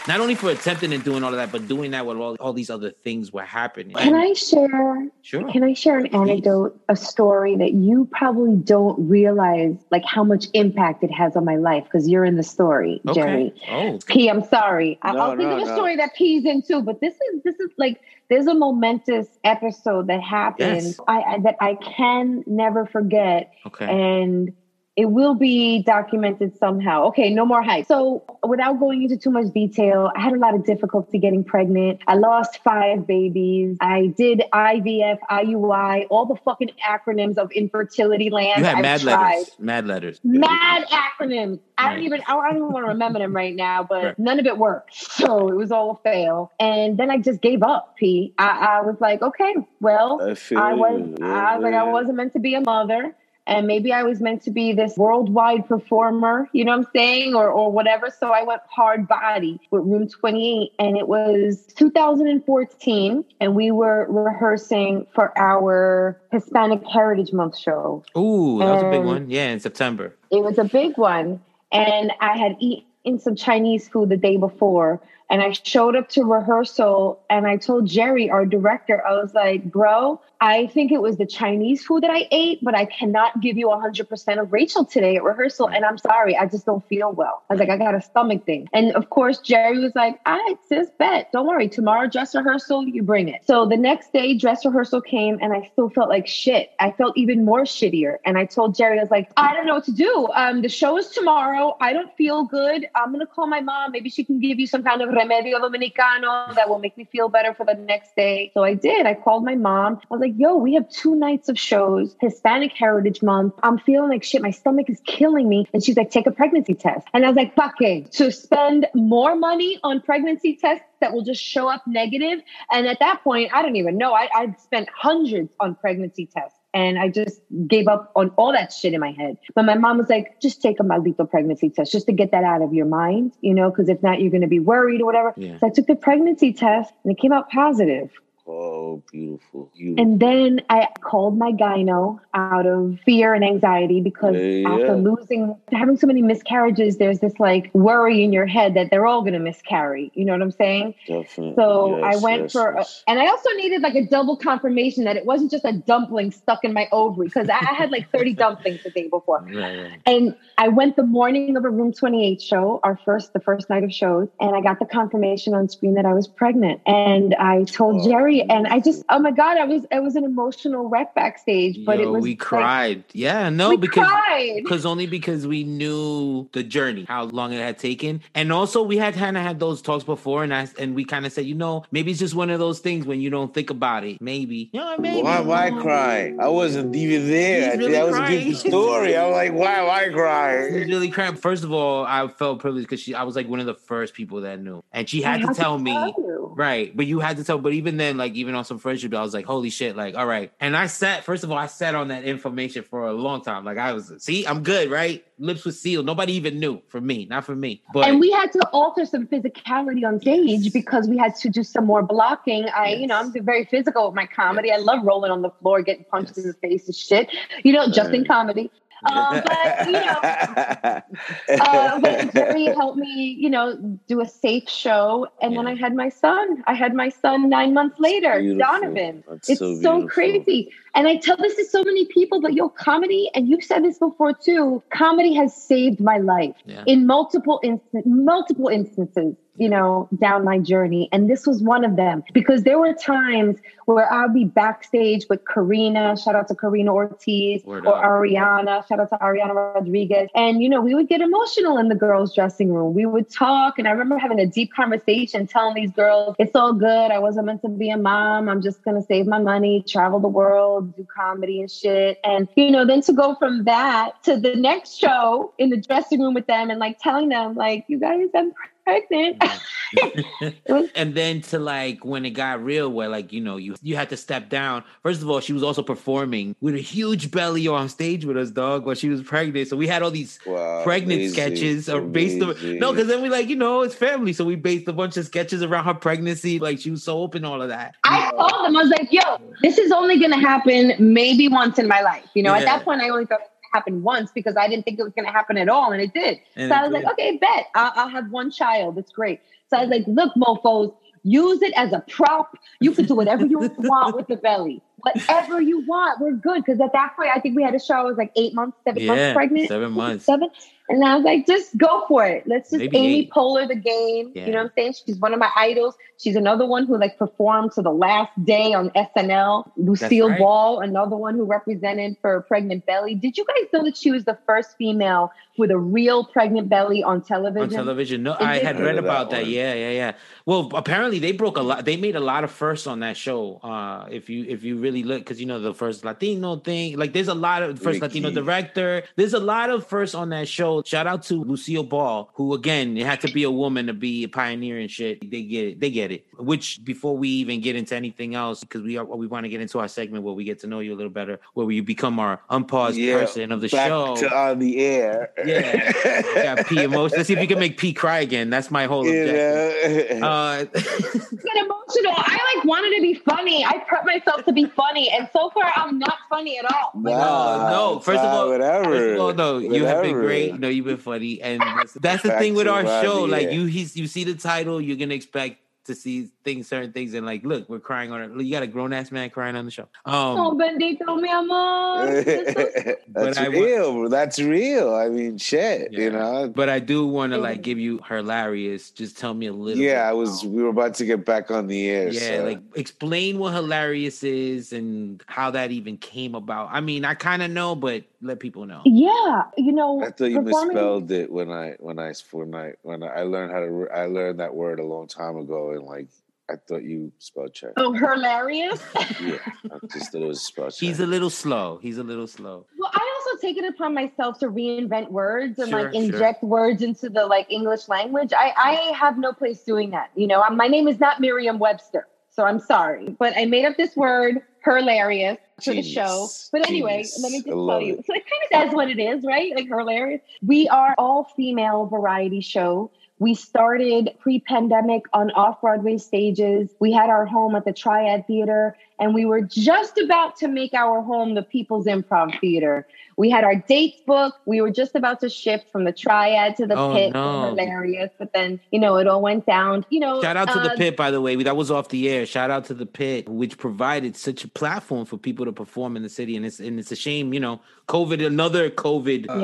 [0.09, 2.53] not only for attempting and doing all of that, but doing that while all, all
[2.55, 3.95] these other things were happening.
[3.95, 5.09] Can I share?
[5.23, 5.51] Sure.
[5.53, 10.47] Can I share an anecdote, a story that you probably don't realize, like how much
[10.55, 13.53] impact it has on my life because you're in the story, Jerry.
[13.63, 13.71] Okay.
[13.71, 14.99] Oh, P, I'm sorry.
[15.03, 15.75] I- No, I'll think no, of a no.
[15.75, 20.23] story that P's into, but this is this is like there's a momentous episode that
[20.23, 21.01] happened Yes.
[21.07, 23.87] I, I that I can never forget, okay.
[23.87, 24.53] and
[24.99, 27.05] it will be documented somehow.
[27.05, 27.87] Okay, no more hype.
[27.87, 32.01] So, without going into too much detail, I had a lot of difficulty getting pregnant.
[32.09, 33.77] I lost five babies.
[33.81, 38.59] I did IVF, IUI, all the fucking acronyms of infertility land.
[38.59, 39.51] You had I've mad tried letters.
[39.61, 40.21] Mad letters.
[40.25, 41.61] mad acronyms.
[41.79, 44.19] I don't even I don't even want to remember them right now, but Right.
[44.19, 44.97] none of it worked.
[44.97, 46.51] So it was all a fail.
[46.59, 48.35] And then I just gave up, P.
[48.37, 51.25] I, I was like, okay, well, I feel I was you.
[51.25, 53.15] I was like, I wasn't meant to be a mother.
[53.49, 57.35] And maybe I was meant to be this worldwide performer, you know what I'm saying,
[57.35, 58.11] or or whatever.
[58.11, 64.07] So I went hard body with Room 28, and it was 2014, and we were
[64.09, 68.05] rehearsing for our Hispanic Heritage Month show.
[68.17, 69.31] Ooh, that was a big one.
[69.31, 70.15] Yeah, in September.
[70.31, 71.41] It was a big one,
[71.73, 75.01] and I had eaten some Chinese food the day before.
[75.31, 79.65] And I showed up to rehearsal and I told Jerry, our director, I was like,
[79.65, 83.59] bro, I think it was the Chinese food that I ate, but I cannot give
[83.59, 85.69] you 100% of Rachel today at rehearsal.
[85.69, 87.43] And I'm sorry, I just don't feel well.
[87.51, 88.69] I was like, I got a stomach thing.
[88.73, 91.33] And of course, Jerry was like, all right, sis, bet.
[91.33, 91.69] Don't worry.
[91.69, 93.45] Tomorrow, dress rehearsal, you bring it.
[93.47, 96.71] So the next day, dress rehearsal came and I still felt like shit.
[96.79, 98.19] I felt even more shittier.
[98.25, 100.29] And I told Jerry, I was like, I don't know what to do.
[100.35, 101.77] Um, the show is tomorrow.
[101.81, 102.87] I don't feel good.
[102.95, 103.91] I'm going to call my mom.
[103.91, 107.29] Maybe she can give you some kind of remedio dominicano that will make me feel
[107.29, 108.51] better for the next day.
[108.55, 109.07] So I did.
[109.07, 109.99] I called my mom.
[110.03, 113.55] I was like, yo, we have two nights of shows, Hispanic Heritage Month.
[113.63, 114.43] I'm feeling like shit.
[114.43, 115.67] My stomach is killing me.
[115.73, 117.07] And she's like, take a pregnancy test.
[117.13, 118.13] And I was like, fuck it.
[118.13, 122.41] To spend more money on pregnancy tests that will just show up negative.
[122.71, 124.13] And at that point, I don't even know.
[124.13, 126.58] I, I'd spent hundreds on pregnancy tests.
[126.75, 129.39] And I just gave up on all that shit in my head.
[129.55, 132.45] But my mom was like, just take a maldito pregnancy test just to get that
[132.45, 135.07] out of your mind, you know, because if not, you're going to be worried or
[135.07, 135.33] whatever.
[135.37, 135.59] Yeah.
[135.59, 138.11] So I took the pregnancy test and it came out positive.
[138.51, 139.71] Oh, beautiful.
[139.77, 140.03] beautiful.
[140.03, 145.55] And then I called my gyno out of fear and anxiety because Yeah, after losing,
[145.71, 149.35] having so many miscarriages, there's this like worry in your head that they're all going
[149.35, 150.11] to miscarry.
[150.15, 150.95] You know what I'm saying?
[151.07, 151.57] Definitely.
[151.57, 153.05] So I went yes, for, yes.
[153.07, 156.65] and I also needed like a double confirmation that it wasn't just a dumpling stuck
[156.65, 159.47] in my ovary because I had like 30 dumplings the day before.
[160.07, 163.85] And I went the morning of a Room 28 show, our first, the first night
[163.85, 166.81] of shows, and I got the confirmation on screen that I was pregnant.
[166.87, 170.17] And I told Oh, Jerry, and I just, oh my God, I was, I was
[170.17, 173.05] an emotional wreck backstage, but Yo, it was we like- cried.
[173.13, 174.09] yeah, no, we because
[174.57, 178.97] because only because we knew the journey, how long it had taken, and also we
[178.97, 181.55] had kind of had those talks before, and I and we kind of said, you
[181.55, 184.21] know, maybe it's just one of those things when you don't think about it.
[184.21, 185.23] Maybe, you know, maybe.
[185.23, 186.35] Why, why cry?
[186.41, 187.73] I wasn't even there.
[187.73, 188.39] I really that was a crying.
[188.51, 189.17] different story.
[189.17, 190.55] I'm like, why, why She's cry?
[190.55, 191.35] really crying.
[191.37, 194.15] First of all, I felt privileged because she, I was like one of the first
[194.15, 195.93] people that knew, and she I had to had tell me.
[195.93, 196.53] you.
[196.57, 197.59] Right, but you had to tell.
[197.59, 200.27] But even then, like even on some friendship, I was like, "Holy shit!" Like, all
[200.27, 200.53] right.
[200.61, 201.25] And I sat.
[201.25, 203.65] First of all, I sat on that information for a long time.
[203.65, 205.25] Like, I was, see, I'm good, right?
[205.39, 206.05] Lips were sealed.
[206.07, 207.83] Nobody even knew for me, not for me.
[207.93, 210.73] But and we had to alter some physicality on stage Yes.
[210.73, 212.67] because we had to do some more blocking.
[212.75, 214.73] I, you know, I'm very physical with my comedy.
[214.73, 217.31] I love rolling on the floor, getting punched in the face and shit.
[217.65, 218.71] You know, just in comedy.
[219.05, 220.19] Um, but you know,
[221.61, 223.77] uh, but Jerry helped me, you know,
[224.09, 226.63] do a safe show, and then I had my son.
[226.67, 229.25] I had my son nine months later, Donovan.
[229.29, 232.41] That's It's so so, crazy, and I tell this to so many people.
[232.41, 234.83] But yo, comedy, and you've said this before too.
[234.93, 236.83] Comedy has saved my life Yeah.
[236.87, 239.37] in multiple instan- multiple instances.
[239.61, 243.57] You know, down my journey, and this was one of them because there were times
[243.87, 246.17] where I'd be backstage with Karina.
[246.17, 248.05] Shout out to Karina Ortiz Word or up.
[248.05, 248.87] Ariana.
[248.87, 250.29] Shout out to Ariana Rodriguez.
[250.37, 252.95] And, you know, we would get emotional in the girls' dressing room.
[252.95, 253.81] We would talk.
[253.81, 257.11] And I remember having a deep conversation telling these girls, it's all good.
[257.11, 258.49] I wasn't meant to be a mom.
[258.49, 262.19] I'm just going to save my money, travel the world, do comedy and shit.
[262.25, 266.21] And, you know, then to go from that to the next show in the dressing
[266.21, 268.53] room with them and like telling them, like, you guys, I'm
[268.89, 269.39] pregnant.
[269.41, 270.49] Mm-hmm.
[270.69, 273.97] Was and then to like when it got real where like you know you you
[273.97, 277.67] had to step down first of all she was also performing with a huge belly
[277.67, 279.69] on stage with us dog while she was pregnant.
[279.69, 283.23] So we had all these Wow, pregnant amazing, sketches or based on no because then
[283.23, 284.33] we like you know it's family.
[284.33, 286.59] So we based a bunch of sketches around her pregnancy.
[286.59, 287.95] Like she was so open all of that.
[288.05, 291.79] I told them, I was like, yo, this is only going to happen maybe once
[291.79, 292.25] in my life.
[292.35, 294.85] You know, at that point, I only thought it would happen once because I didn't
[294.85, 295.93] think it was going to happen at all.
[295.93, 296.41] And it did.
[296.57, 297.05] And so it I was did.
[297.05, 297.67] like, okay, bet.
[297.75, 298.97] I'll, I'll have one child.
[298.97, 299.41] That's great.
[299.71, 302.57] So I was like, look, mofos, use it as a prop.
[302.81, 304.83] You can do whatever you want with the belly.
[304.99, 306.21] Whatever you want.
[306.21, 306.65] We're good.
[306.65, 307.95] Because at that point, I think we had a show.
[307.95, 309.69] I was like eight months, seven yeah months pregnant.
[309.69, 310.49] seven months Seven.
[310.89, 312.45] And I was like, just go for it.
[312.47, 313.31] Let's just Maybe Amy eight.
[313.31, 314.33] Poehler the game.
[314.35, 314.47] Yeah.
[314.47, 314.95] You know what I'm saying?
[315.05, 315.95] She's one of my idols.
[316.17, 319.71] She's another one who like performed to the last day on SNL.
[319.77, 320.39] Lucille right.
[320.39, 323.15] Ball, another one who represented for Pregnant Belly.
[323.15, 327.03] Did you guys know that she was the first female with a real pregnant belly
[327.03, 327.63] on television.
[327.63, 328.23] on television.
[328.23, 328.23] television.
[328.23, 329.51] No, I had read about that that.
[329.51, 330.13] Yeah, yeah, yeah.
[330.47, 331.85] Well, apparently they broke a lot.
[331.85, 333.57] They made a lot of firsts on that show.
[333.63, 337.13] Uh, if you if you really look, because you know the first Latino thing, like
[337.13, 338.41] there's a lot of first Latino Ricky.
[338.41, 339.03] director.
[339.17, 340.83] There's a lot of firsts on that show.
[340.83, 344.25] Shout out to Lucille Ball, who again it had to be a woman to be
[344.25, 345.31] a pioneer and shit.
[345.31, 345.81] They get it.
[345.81, 346.27] They get it.
[346.39, 349.61] Which before we even get into anything else, because we are we want to get
[349.61, 352.19] into our segment where we get to know you a little better, where you become
[352.21, 354.17] our unpaused person of the back show.
[354.17, 355.33] to on the air.
[355.49, 356.55] Yeah.
[356.55, 357.17] Got P emotion.
[357.19, 358.51] Let's see if you can make P cry again.
[358.51, 360.19] That's my whole You objective.
[360.19, 360.27] know?
[360.29, 362.13] Uh, get emotional.
[362.17, 363.65] I like wanted to be funny.
[363.65, 366.93] I prep myself to be funny, and so far I'm not funny at all.
[366.95, 368.85] Nah, no, first of all- whatever.
[368.85, 370.59] First of all, no, you have been great.
[370.59, 373.23] No, you've been funny, and that's, that's the Back thing with our Robbie, show.
[373.25, 375.59] Like you, he's you see the title, you're gonna expect
[375.89, 378.45] to see things, certain things, and like, look, we're crying on it.
[378.45, 379.89] You got a grown ass man crying on the show.
[380.07, 382.23] Oh, Um, bendito, mi amor.
[383.09, 383.93] That's I wa- real.
[383.95, 384.09] bro.
[384.09, 384.95] That's real.
[384.95, 385.93] I mean, shit.
[385.93, 385.99] Yeah.
[386.01, 386.49] You know.
[386.55, 388.91] but I do want to like give you Her-larious.
[388.91, 389.83] Just tell me a little.
[389.83, 390.43] Yeah, bit I was.
[390.43, 392.09] about- We were about to get back on the air.
[392.11, 392.45] Yeah, so.
[392.45, 396.69] like explain what Her-larious is and how that even came about.
[396.71, 398.83] I mean, I kind of know, but let people know.
[398.85, 402.73] Yeah, you know, I thought you performing- misspelled it when I when I when I
[402.83, 403.89] when I learned how to.
[403.95, 406.09] I learned that word a long time ago, and like
[406.51, 407.73] I thought you spelled check.
[407.77, 408.83] Oh, hilarious.
[409.21, 409.37] Yeah,
[409.71, 410.81] I just thought it was spelled check.
[410.81, 411.79] He's a little slow.
[411.83, 412.67] He's a little slow.
[412.79, 416.03] Well, I also take it upon myself to reinvent words and Sure, like sure.
[416.03, 418.33] inject words into the like English language.
[418.33, 420.11] I, I have no place doing that.
[420.15, 423.77] You know, my name is not Merriam Webster, so I'm sorry, but I made up
[423.77, 426.29] this word, Her-larious, for the show.
[426.53, 427.21] But anyway, Genius.
[427.23, 427.95] let me just tell you.
[427.95, 428.07] it.
[428.07, 429.55] So it kind of says what it is, right?
[429.57, 430.21] Like Her-larious.
[430.43, 432.91] We are all female variety show.
[433.19, 436.69] We started pre pandemic on off Broadway stages.
[436.81, 440.75] We had our home at the Triad Theater, and we were just about to make
[440.75, 442.87] our home the People's Improv Theater.
[443.17, 444.39] We had our dates booked.
[444.47, 447.13] We were just about to shift from the Triad to the Oh, pit.
[447.15, 447.43] no.
[447.49, 448.11] Her-larious.
[448.17, 449.85] But then, you know, it all went down.
[449.91, 451.35] You know, Shout out to the uh, pit, by the way.
[451.35, 452.27] That was off the air.
[452.27, 456.05] Shout out to the pit, which provided such a platform for people to perform in
[456.05, 456.37] the city.
[456.37, 459.39] And it's and it's a shame, you know, COVID, another COVID, uh,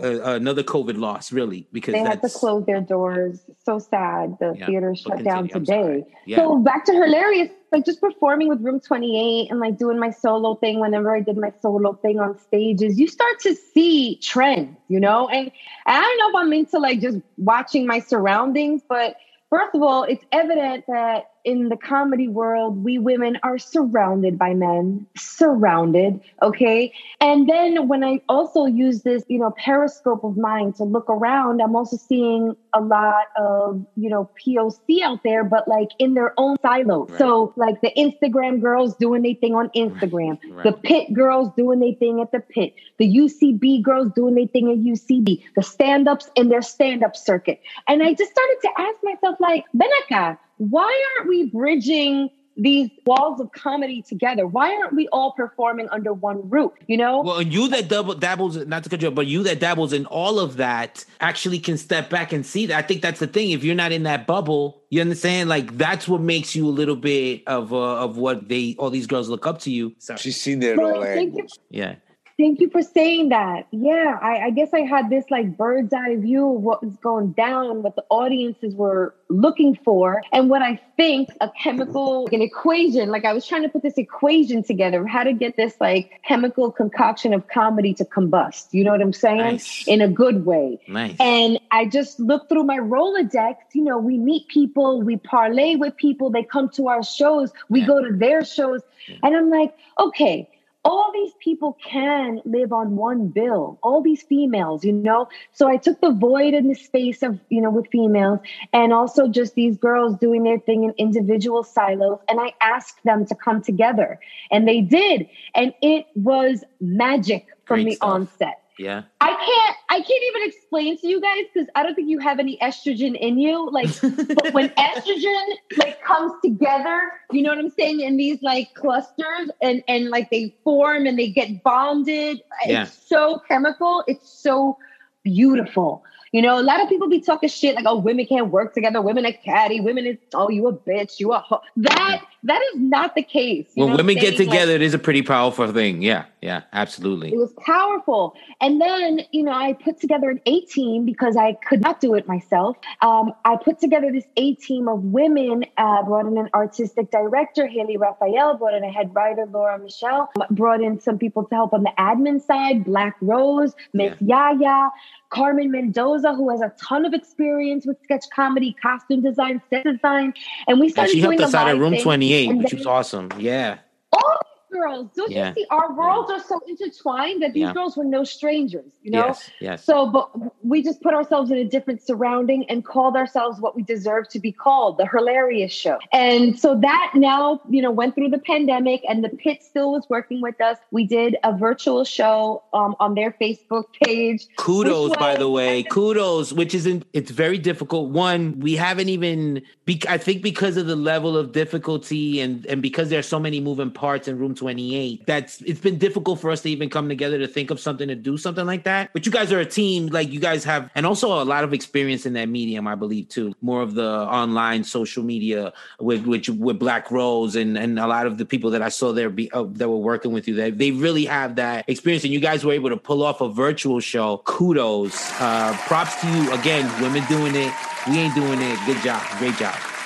[0.00, 0.08] Yeah.
[0.30, 3.40] uh, another COVID loss, really, because they had to close their doors.
[3.64, 4.38] So sad.
[4.40, 5.96] The Yeah, theater shut down continue.
[6.04, 6.06] Today.
[6.24, 6.36] Yeah.
[6.38, 10.54] So back to Her-larious, like just performing with Room 28 and like doing my solo
[10.56, 15.00] thing whenever I did my solo thing on stages, you start to see trends, you
[15.00, 15.28] know?
[15.28, 15.50] And
[15.86, 19.16] I don't know if I'm into like just watching my surroundings, but
[19.50, 24.52] first of all, it's evident that in the comedy world, we women are surrounded by
[24.52, 26.92] men, surrounded, okay?
[27.22, 31.62] And then when I also use this, you know, periscope of mine to look around,
[31.62, 36.34] I'm also seeing a lot of, you know, POC out there, but like in their
[36.36, 37.08] own silos.
[37.08, 37.18] Right.
[37.18, 40.64] So like the Instagram girls doing their thing on Instagram, Right.
[40.64, 44.70] the pit girls doing their thing at the pit, the UCB girls doing their thing
[44.70, 47.62] at UCB, the stand-ups in their stand-up circuit.
[47.88, 53.40] And I just started to ask myself, like, Benica, why aren't we bridging these walls
[53.40, 54.44] of comedy together?
[54.44, 56.72] Why aren't we all performing under one roof?
[56.88, 57.22] You know?
[57.22, 59.92] Well, and you that double dabbles, not to cut you, off, but you that dabbles
[59.92, 62.76] in all of that actually can step back and see that.
[62.76, 63.52] I think that's the thing.
[63.52, 65.48] If you're not in that bubble, you understand.
[65.48, 69.06] Like that's what makes you a little bit of uh, of what they all these
[69.06, 69.94] girls look up to you.
[69.98, 70.18] Sorry.
[70.18, 71.38] She's seen it Well, all thank you.
[71.38, 71.58] angles.
[71.70, 71.94] Yeah.
[72.38, 73.66] Thank you for saying that.
[73.72, 77.32] Yeah, I, I guess I had this like bird's eye view of what was going
[77.32, 83.08] down, what the audiences were looking for, and what I think a chemical, an equation.
[83.08, 86.70] Like I was trying to put this equation together, how to get this like chemical
[86.70, 88.68] concoction of comedy to combust.
[88.70, 89.38] You know what I'm saying?
[89.38, 89.88] Nice.
[89.88, 90.78] In a good way.
[90.86, 91.16] Nice.
[91.18, 93.56] And I just look through my Rolodex.
[93.72, 97.80] You know, we meet people, we parlay with people, they come to our shows, we
[97.80, 97.86] Yeah.
[97.88, 98.82] go to their shows.
[99.08, 99.16] Yeah.
[99.24, 100.48] And I'm like, okay,
[100.88, 105.28] all these people can live on one bill, all these females, you know?
[105.52, 108.40] So I took the void in the space of, you know, with females
[108.72, 112.20] and also just these girls doing their thing in individual silos.
[112.26, 114.18] And I asked them to come together
[114.50, 115.28] and they did.
[115.54, 118.08] And it was magic from Great the stuff.
[118.08, 118.62] onset.
[118.78, 119.02] Yeah.
[119.20, 122.38] I can't I can't even explain to you guys because I don't think you have
[122.38, 123.68] any estrogen in you.
[123.70, 128.72] Like but when estrogen like comes together, you know what I'm saying, in these like
[128.74, 132.40] clusters and and like they form and they get bonded.
[132.66, 132.82] Yeah.
[132.82, 134.04] It's so chemical.
[134.06, 134.78] It's so
[135.24, 136.04] beautiful.
[136.32, 139.00] You know, a lot of people be talking shit like, oh, women can't work together,
[139.00, 141.60] women are catty, women is oh, you a bitch, you a ho-.
[141.76, 143.66] that that is not the case.
[143.74, 144.48] You When women get saying?
[144.48, 146.02] Like, together, it is a pretty powerful thing.
[146.02, 146.26] Yeah.
[146.40, 146.62] Yeah.
[146.72, 147.32] Absolutely.
[147.32, 148.34] It was powerful.
[148.60, 152.14] And then, you know, I put together an A team because I could not do
[152.14, 152.76] it myself.
[153.02, 157.66] Um, I put together this A team of women, uh, brought in an artistic director,
[157.66, 161.72] Haley Raphael, brought in a head writer, Laura Michelle, brought in some people to help
[161.72, 164.90] on the admin side, Black Rose, Miss Yaya.
[165.30, 170.34] Carmen Mendoza, who has a ton of experience with sketch comedy, costume design, set design,
[170.66, 171.10] and we started.
[171.10, 173.30] Yeah, she helped us a out at Room 28, which then- was awesome.
[173.38, 173.78] Yeah.
[174.12, 174.22] these
[174.70, 175.08] girls.
[175.16, 175.48] Don't Yeah.
[175.48, 175.66] you see?
[175.70, 177.72] Our worlds are so intertwined that these Yeah.
[177.72, 178.92] girls were no strangers.
[179.02, 179.26] You know.
[179.26, 179.50] Yes.
[179.60, 179.84] Yes.
[179.84, 180.30] So, but
[180.62, 184.38] we just put ourselves in a different surrounding and called ourselves what we deserve to
[184.40, 185.98] be called, the Her-larious Show.
[186.12, 190.06] And so that now, you know, went through the pandemic and the pit still was
[190.08, 190.76] working with us.
[190.90, 194.46] We did a virtual show um, on their Facebook page.
[194.56, 195.82] Kudos, Which by the way.
[195.84, 198.10] Kudos, which isn't, it's very difficult.
[198.10, 202.82] One, we haven't even, be, I think because of the level of difficulty and, and
[202.82, 206.60] because there's so many moving parts and room 28, that's, it's been difficult for us
[206.62, 209.10] to even come together to think of something to do something like that.
[209.12, 211.72] But you guys are a team, like you guys have, and also a lot of
[211.72, 213.54] experience in that medium, I believe too.
[213.62, 218.26] More of the online social media with, which with Black Rose and, and a lot
[218.26, 220.70] of the people that I saw there be, uh, that were working with you, they,
[220.70, 224.00] they really have that experience and you guys were able to pull off a virtual
[224.00, 224.38] show.
[224.44, 225.16] Kudos.
[225.40, 226.52] Uh, props to you.
[226.52, 227.72] Again, women doing it.
[228.08, 228.78] We ain't doing it.
[228.86, 229.22] Good job.
[229.38, 229.97] Great job.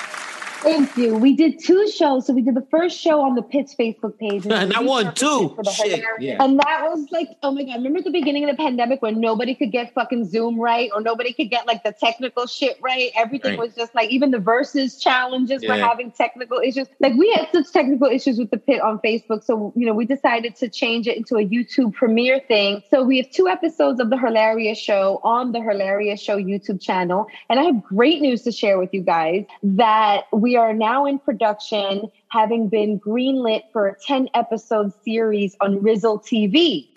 [0.62, 1.16] Thank you.
[1.16, 2.26] We did two shows.
[2.26, 4.46] So we did the first show on the Pitch Facebook page.
[4.46, 5.44] and Not we one, repurposed two.
[5.52, 6.42] it for the Shit, yeah.
[6.42, 7.74] And that was like, oh my God.
[7.76, 11.00] Remember at the beginning of the pandemic when nobody could get fucking Zoom right or
[11.00, 13.10] nobody could get like the technical shit right?
[13.16, 13.58] Everything Right.
[13.58, 16.86] was just like, even the versus challenges were having technical issues.
[17.00, 19.42] Like we had such technical issues with the pit on Facebook.
[19.44, 22.82] So, you know, we decided to change it into a YouTube premiere thing.
[22.90, 27.26] So we have two episodes of the Her-larious Show on the Her-larious Show YouTube channel.
[27.50, 31.18] And I have great news to share with you guys that we are now in
[31.18, 36.88] production, having been greenlit for a 10 episode series on Rizzle TV.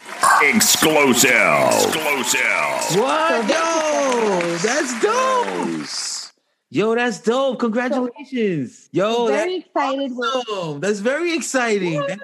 [0.42, 1.32] Exclusive.
[1.32, 3.00] Exclusive.
[3.00, 3.50] What?
[3.50, 5.68] Yo, that's dope.
[5.68, 6.34] Nice.
[6.70, 7.60] Yo, that's dope.
[7.60, 8.90] Congratulations.
[8.92, 10.12] Yo, that's Very excited.
[10.12, 10.80] We're awesome.
[10.82, 12.02] That's very exciting.
[12.08, 12.22] That's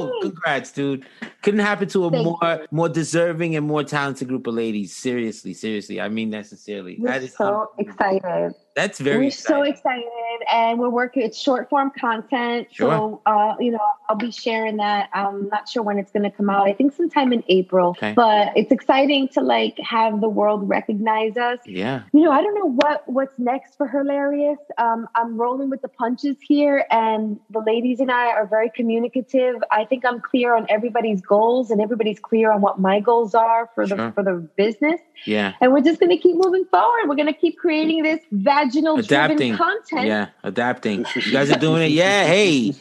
[0.00, 0.22] dope.
[0.22, 1.06] Congrats, dude.
[1.42, 4.94] Couldn't happen to a Thank more more deserving and more talented group of ladies.
[4.94, 6.00] Seriously, seriously.
[6.00, 6.96] I mean that sincerely.
[6.98, 8.54] we're That is so excited.
[8.74, 10.04] That's very we're so excited,
[10.52, 11.22] and we're working.
[11.22, 12.90] It's short form content, Sure.
[12.90, 13.78] so uh, you know
[14.08, 15.10] I'll be sharing that.
[15.12, 16.66] I'm not sure when it's going to come out.
[16.66, 17.90] I think sometime in April.
[17.90, 18.14] Okay.
[18.14, 21.60] But it's exciting to like have the world recognize us.
[21.66, 22.02] Yeah.
[22.12, 24.58] You know, I don't know what what's next for Her-larious.
[24.78, 29.56] Um, I'm rolling with the punches here, and the ladies and I are very communicative.
[29.70, 33.70] I think I'm clear on everybody's goals, and everybody's clear on what my goals are
[33.74, 34.12] for the Sure.
[34.12, 35.00] for the business.
[35.26, 35.52] Yeah.
[35.60, 37.08] And we're just going to keep moving forward.
[37.08, 39.56] We're going to keep creating this vaginal Adapting.
[39.56, 40.06] content.
[40.06, 40.28] Yeah.
[40.42, 41.04] Adapting.
[41.16, 41.90] You guys are doing it.
[41.92, 42.26] Yeah.
[42.26, 42.72] Hey.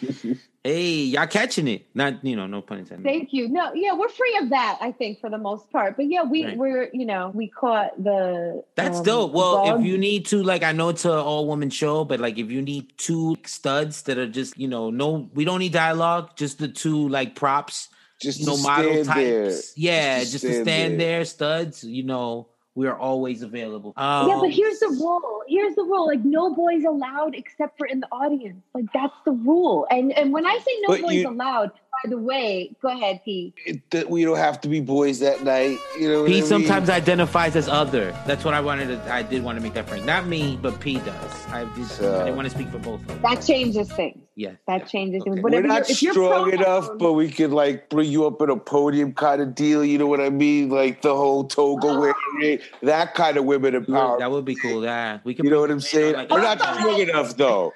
[0.66, 1.88] Hey, y'all catching it.
[1.94, 3.04] Not, you know, no pun intended.
[3.04, 3.50] Thank you.
[3.50, 5.98] No, yeah, we're free of that, I think, for the most part.
[5.98, 6.58] But yeah, we Right.
[6.58, 8.64] we're you know we caught the.
[8.76, 9.34] That's um, dope.
[9.34, 12.22] Well, dog- if you need to, like, I know it's an all woman show, but
[12.22, 15.74] like, if you need two studs that are just, you know, no, we don't need
[15.74, 17.90] dialogue, just the two like props,
[18.22, 19.44] Just you know, model stand there.
[19.50, 19.74] types.
[19.76, 21.18] Yeah, Just just, to stand stand there.
[21.18, 21.26] there.
[21.26, 21.84] studs.
[21.84, 23.94] You know, we are always available.
[23.98, 25.44] Um, yeah, but here's the rule.
[25.48, 26.08] Here's the rule.
[26.08, 28.64] Like no boys allowed except for in the audience.
[28.74, 29.86] Like that's the rule.
[29.92, 33.54] And and when I say no boys you- allowed, by the way, go ahead, P.
[33.66, 35.78] It- that we don't have to be boys that night.
[36.00, 36.46] You know, what I P mean?
[36.46, 38.12] sometimes identifies as other.
[38.26, 39.14] That's what I wanted to.
[39.14, 40.06] I did want to make that point.
[40.06, 41.48] Not me, but P does.
[41.48, 43.22] I, just, So- I didn't want to speak for both of them.
[43.22, 44.18] That changes things.
[44.36, 44.86] yeah, That yeah.
[44.86, 45.32] changes Okay.
[45.32, 45.44] things.
[45.44, 48.50] We're not you're- if you're strong enough, but we could like bring you up in
[48.50, 49.84] a podium kind of deal.
[49.86, 50.70] You know what I mean?
[50.70, 52.00] Like the whole toga oh.
[52.00, 54.20] wearing, that kind of women empowerment.
[54.20, 54.84] That would be cool.
[54.84, 55.46] Yeah, we can.
[55.46, 56.16] You know what I'm saying?
[56.16, 57.74] like, We're not strong enough though.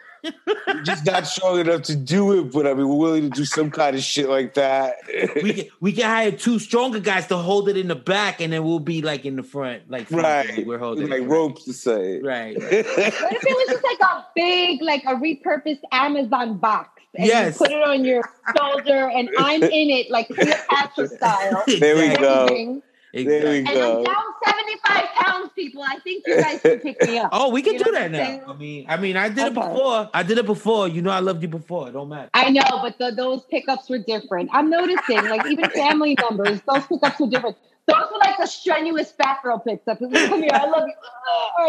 [0.68, 3.46] We're just not strong enough to do it, but I mean, we're willing to do
[3.46, 4.96] some kind of shit like that.
[5.44, 8.52] we can we can hire two stronger guys to hold it in the back, and
[8.54, 10.66] then we'll be like in the front, like right.
[10.66, 12.22] We're holding like ropes to say.
[12.28, 12.58] Right.
[12.58, 17.02] What if it was just like a big, like a repurposed Amazon box?
[17.16, 17.54] And Yes.
[17.60, 18.24] You put it on your
[18.58, 21.64] shoulder, and I'm in it, like Cleopatra style.
[21.80, 22.82] There we go.
[23.14, 23.28] Everything.
[23.28, 23.66] There we Exactly.
[23.68, 23.98] And go.
[24.00, 25.84] I'm down 75 pounds, people.
[25.84, 27.30] I think you guys can pick me up.
[27.34, 28.42] Oh, we can You do that what I'm saying?
[28.46, 28.54] now.
[28.54, 30.10] I mean, I mean, I did it before.
[30.14, 30.88] I did it before.
[30.88, 31.90] You know, I loved you before.
[31.90, 32.30] It don't matter.
[32.34, 34.50] I know, but the, those pickups were different.
[34.54, 37.58] I'm noticing, like even family members, those pickups were different.
[37.88, 40.02] Those were like the strenuous fat girl pickups.
[40.02, 40.94] It Come here, I love you.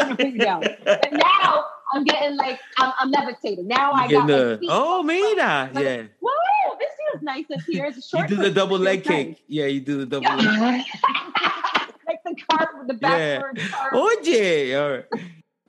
[0.09, 0.63] And put you down.
[0.85, 3.69] But now I'm getting like I'm, I'm levitating.
[3.69, 6.03] Now I You got get like, the oh, me, mira, Like, yeah.
[6.21, 7.87] Whoa, this feels nice up here.
[7.87, 9.29] It's a You do the double leg feels kick.
[9.29, 9.37] nice.
[9.49, 10.45] Yeah, you do the double leg.
[10.45, 10.85] Yeah.
[12.07, 13.41] like the car, the Yeah.
[13.71, 13.91] car.
[13.93, 15.05] Oh yeah, all right.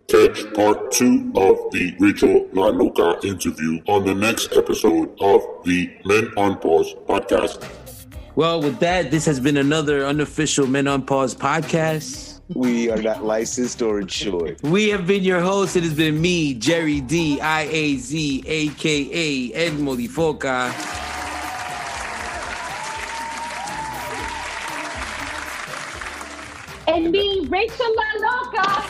[0.07, 5.91] Catch part two of the Rachel La Loca interview on the next episode of the
[6.05, 7.63] Men on Pause podcast.
[8.35, 12.39] Well, with that, this has been another unofficial Men on Pause podcast.
[12.55, 14.59] We are not licensed or insured.
[14.63, 15.75] We have been your hosts.
[15.75, 20.73] It has been me, Jerry D, I A Z, A K A Ed Molifoca.
[26.99, 28.85] And me, Rachel La Loca.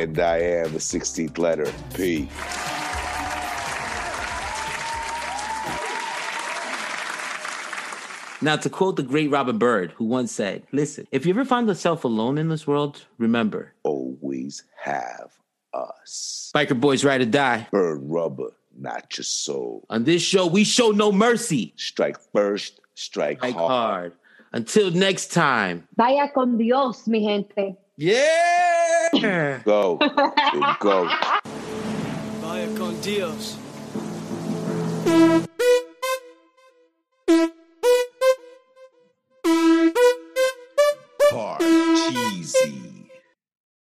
[0.00, 2.30] and I am the 16th letter, P.
[8.40, 11.68] Now, to quote the great Robin Byrd, who once said, Listen, if you ever find
[11.68, 15.32] yourself alone in this world, remember, Always have
[15.74, 16.50] us.
[16.54, 17.68] Biker Boys Ride or Die.
[17.70, 19.84] Burn rubber, not your soul.
[19.90, 21.72] On this show, we show no mercy.
[21.76, 23.70] Strike first, strike, Strike hard.
[23.70, 24.12] hard.
[24.52, 25.88] Until next time.
[25.96, 27.76] Vaya con Dios, mi gente.
[27.96, 29.62] Yeah!
[29.64, 29.98] Go.
[30.00, 31.08] and go.
[32.40, 33.56] Vaya con Dios.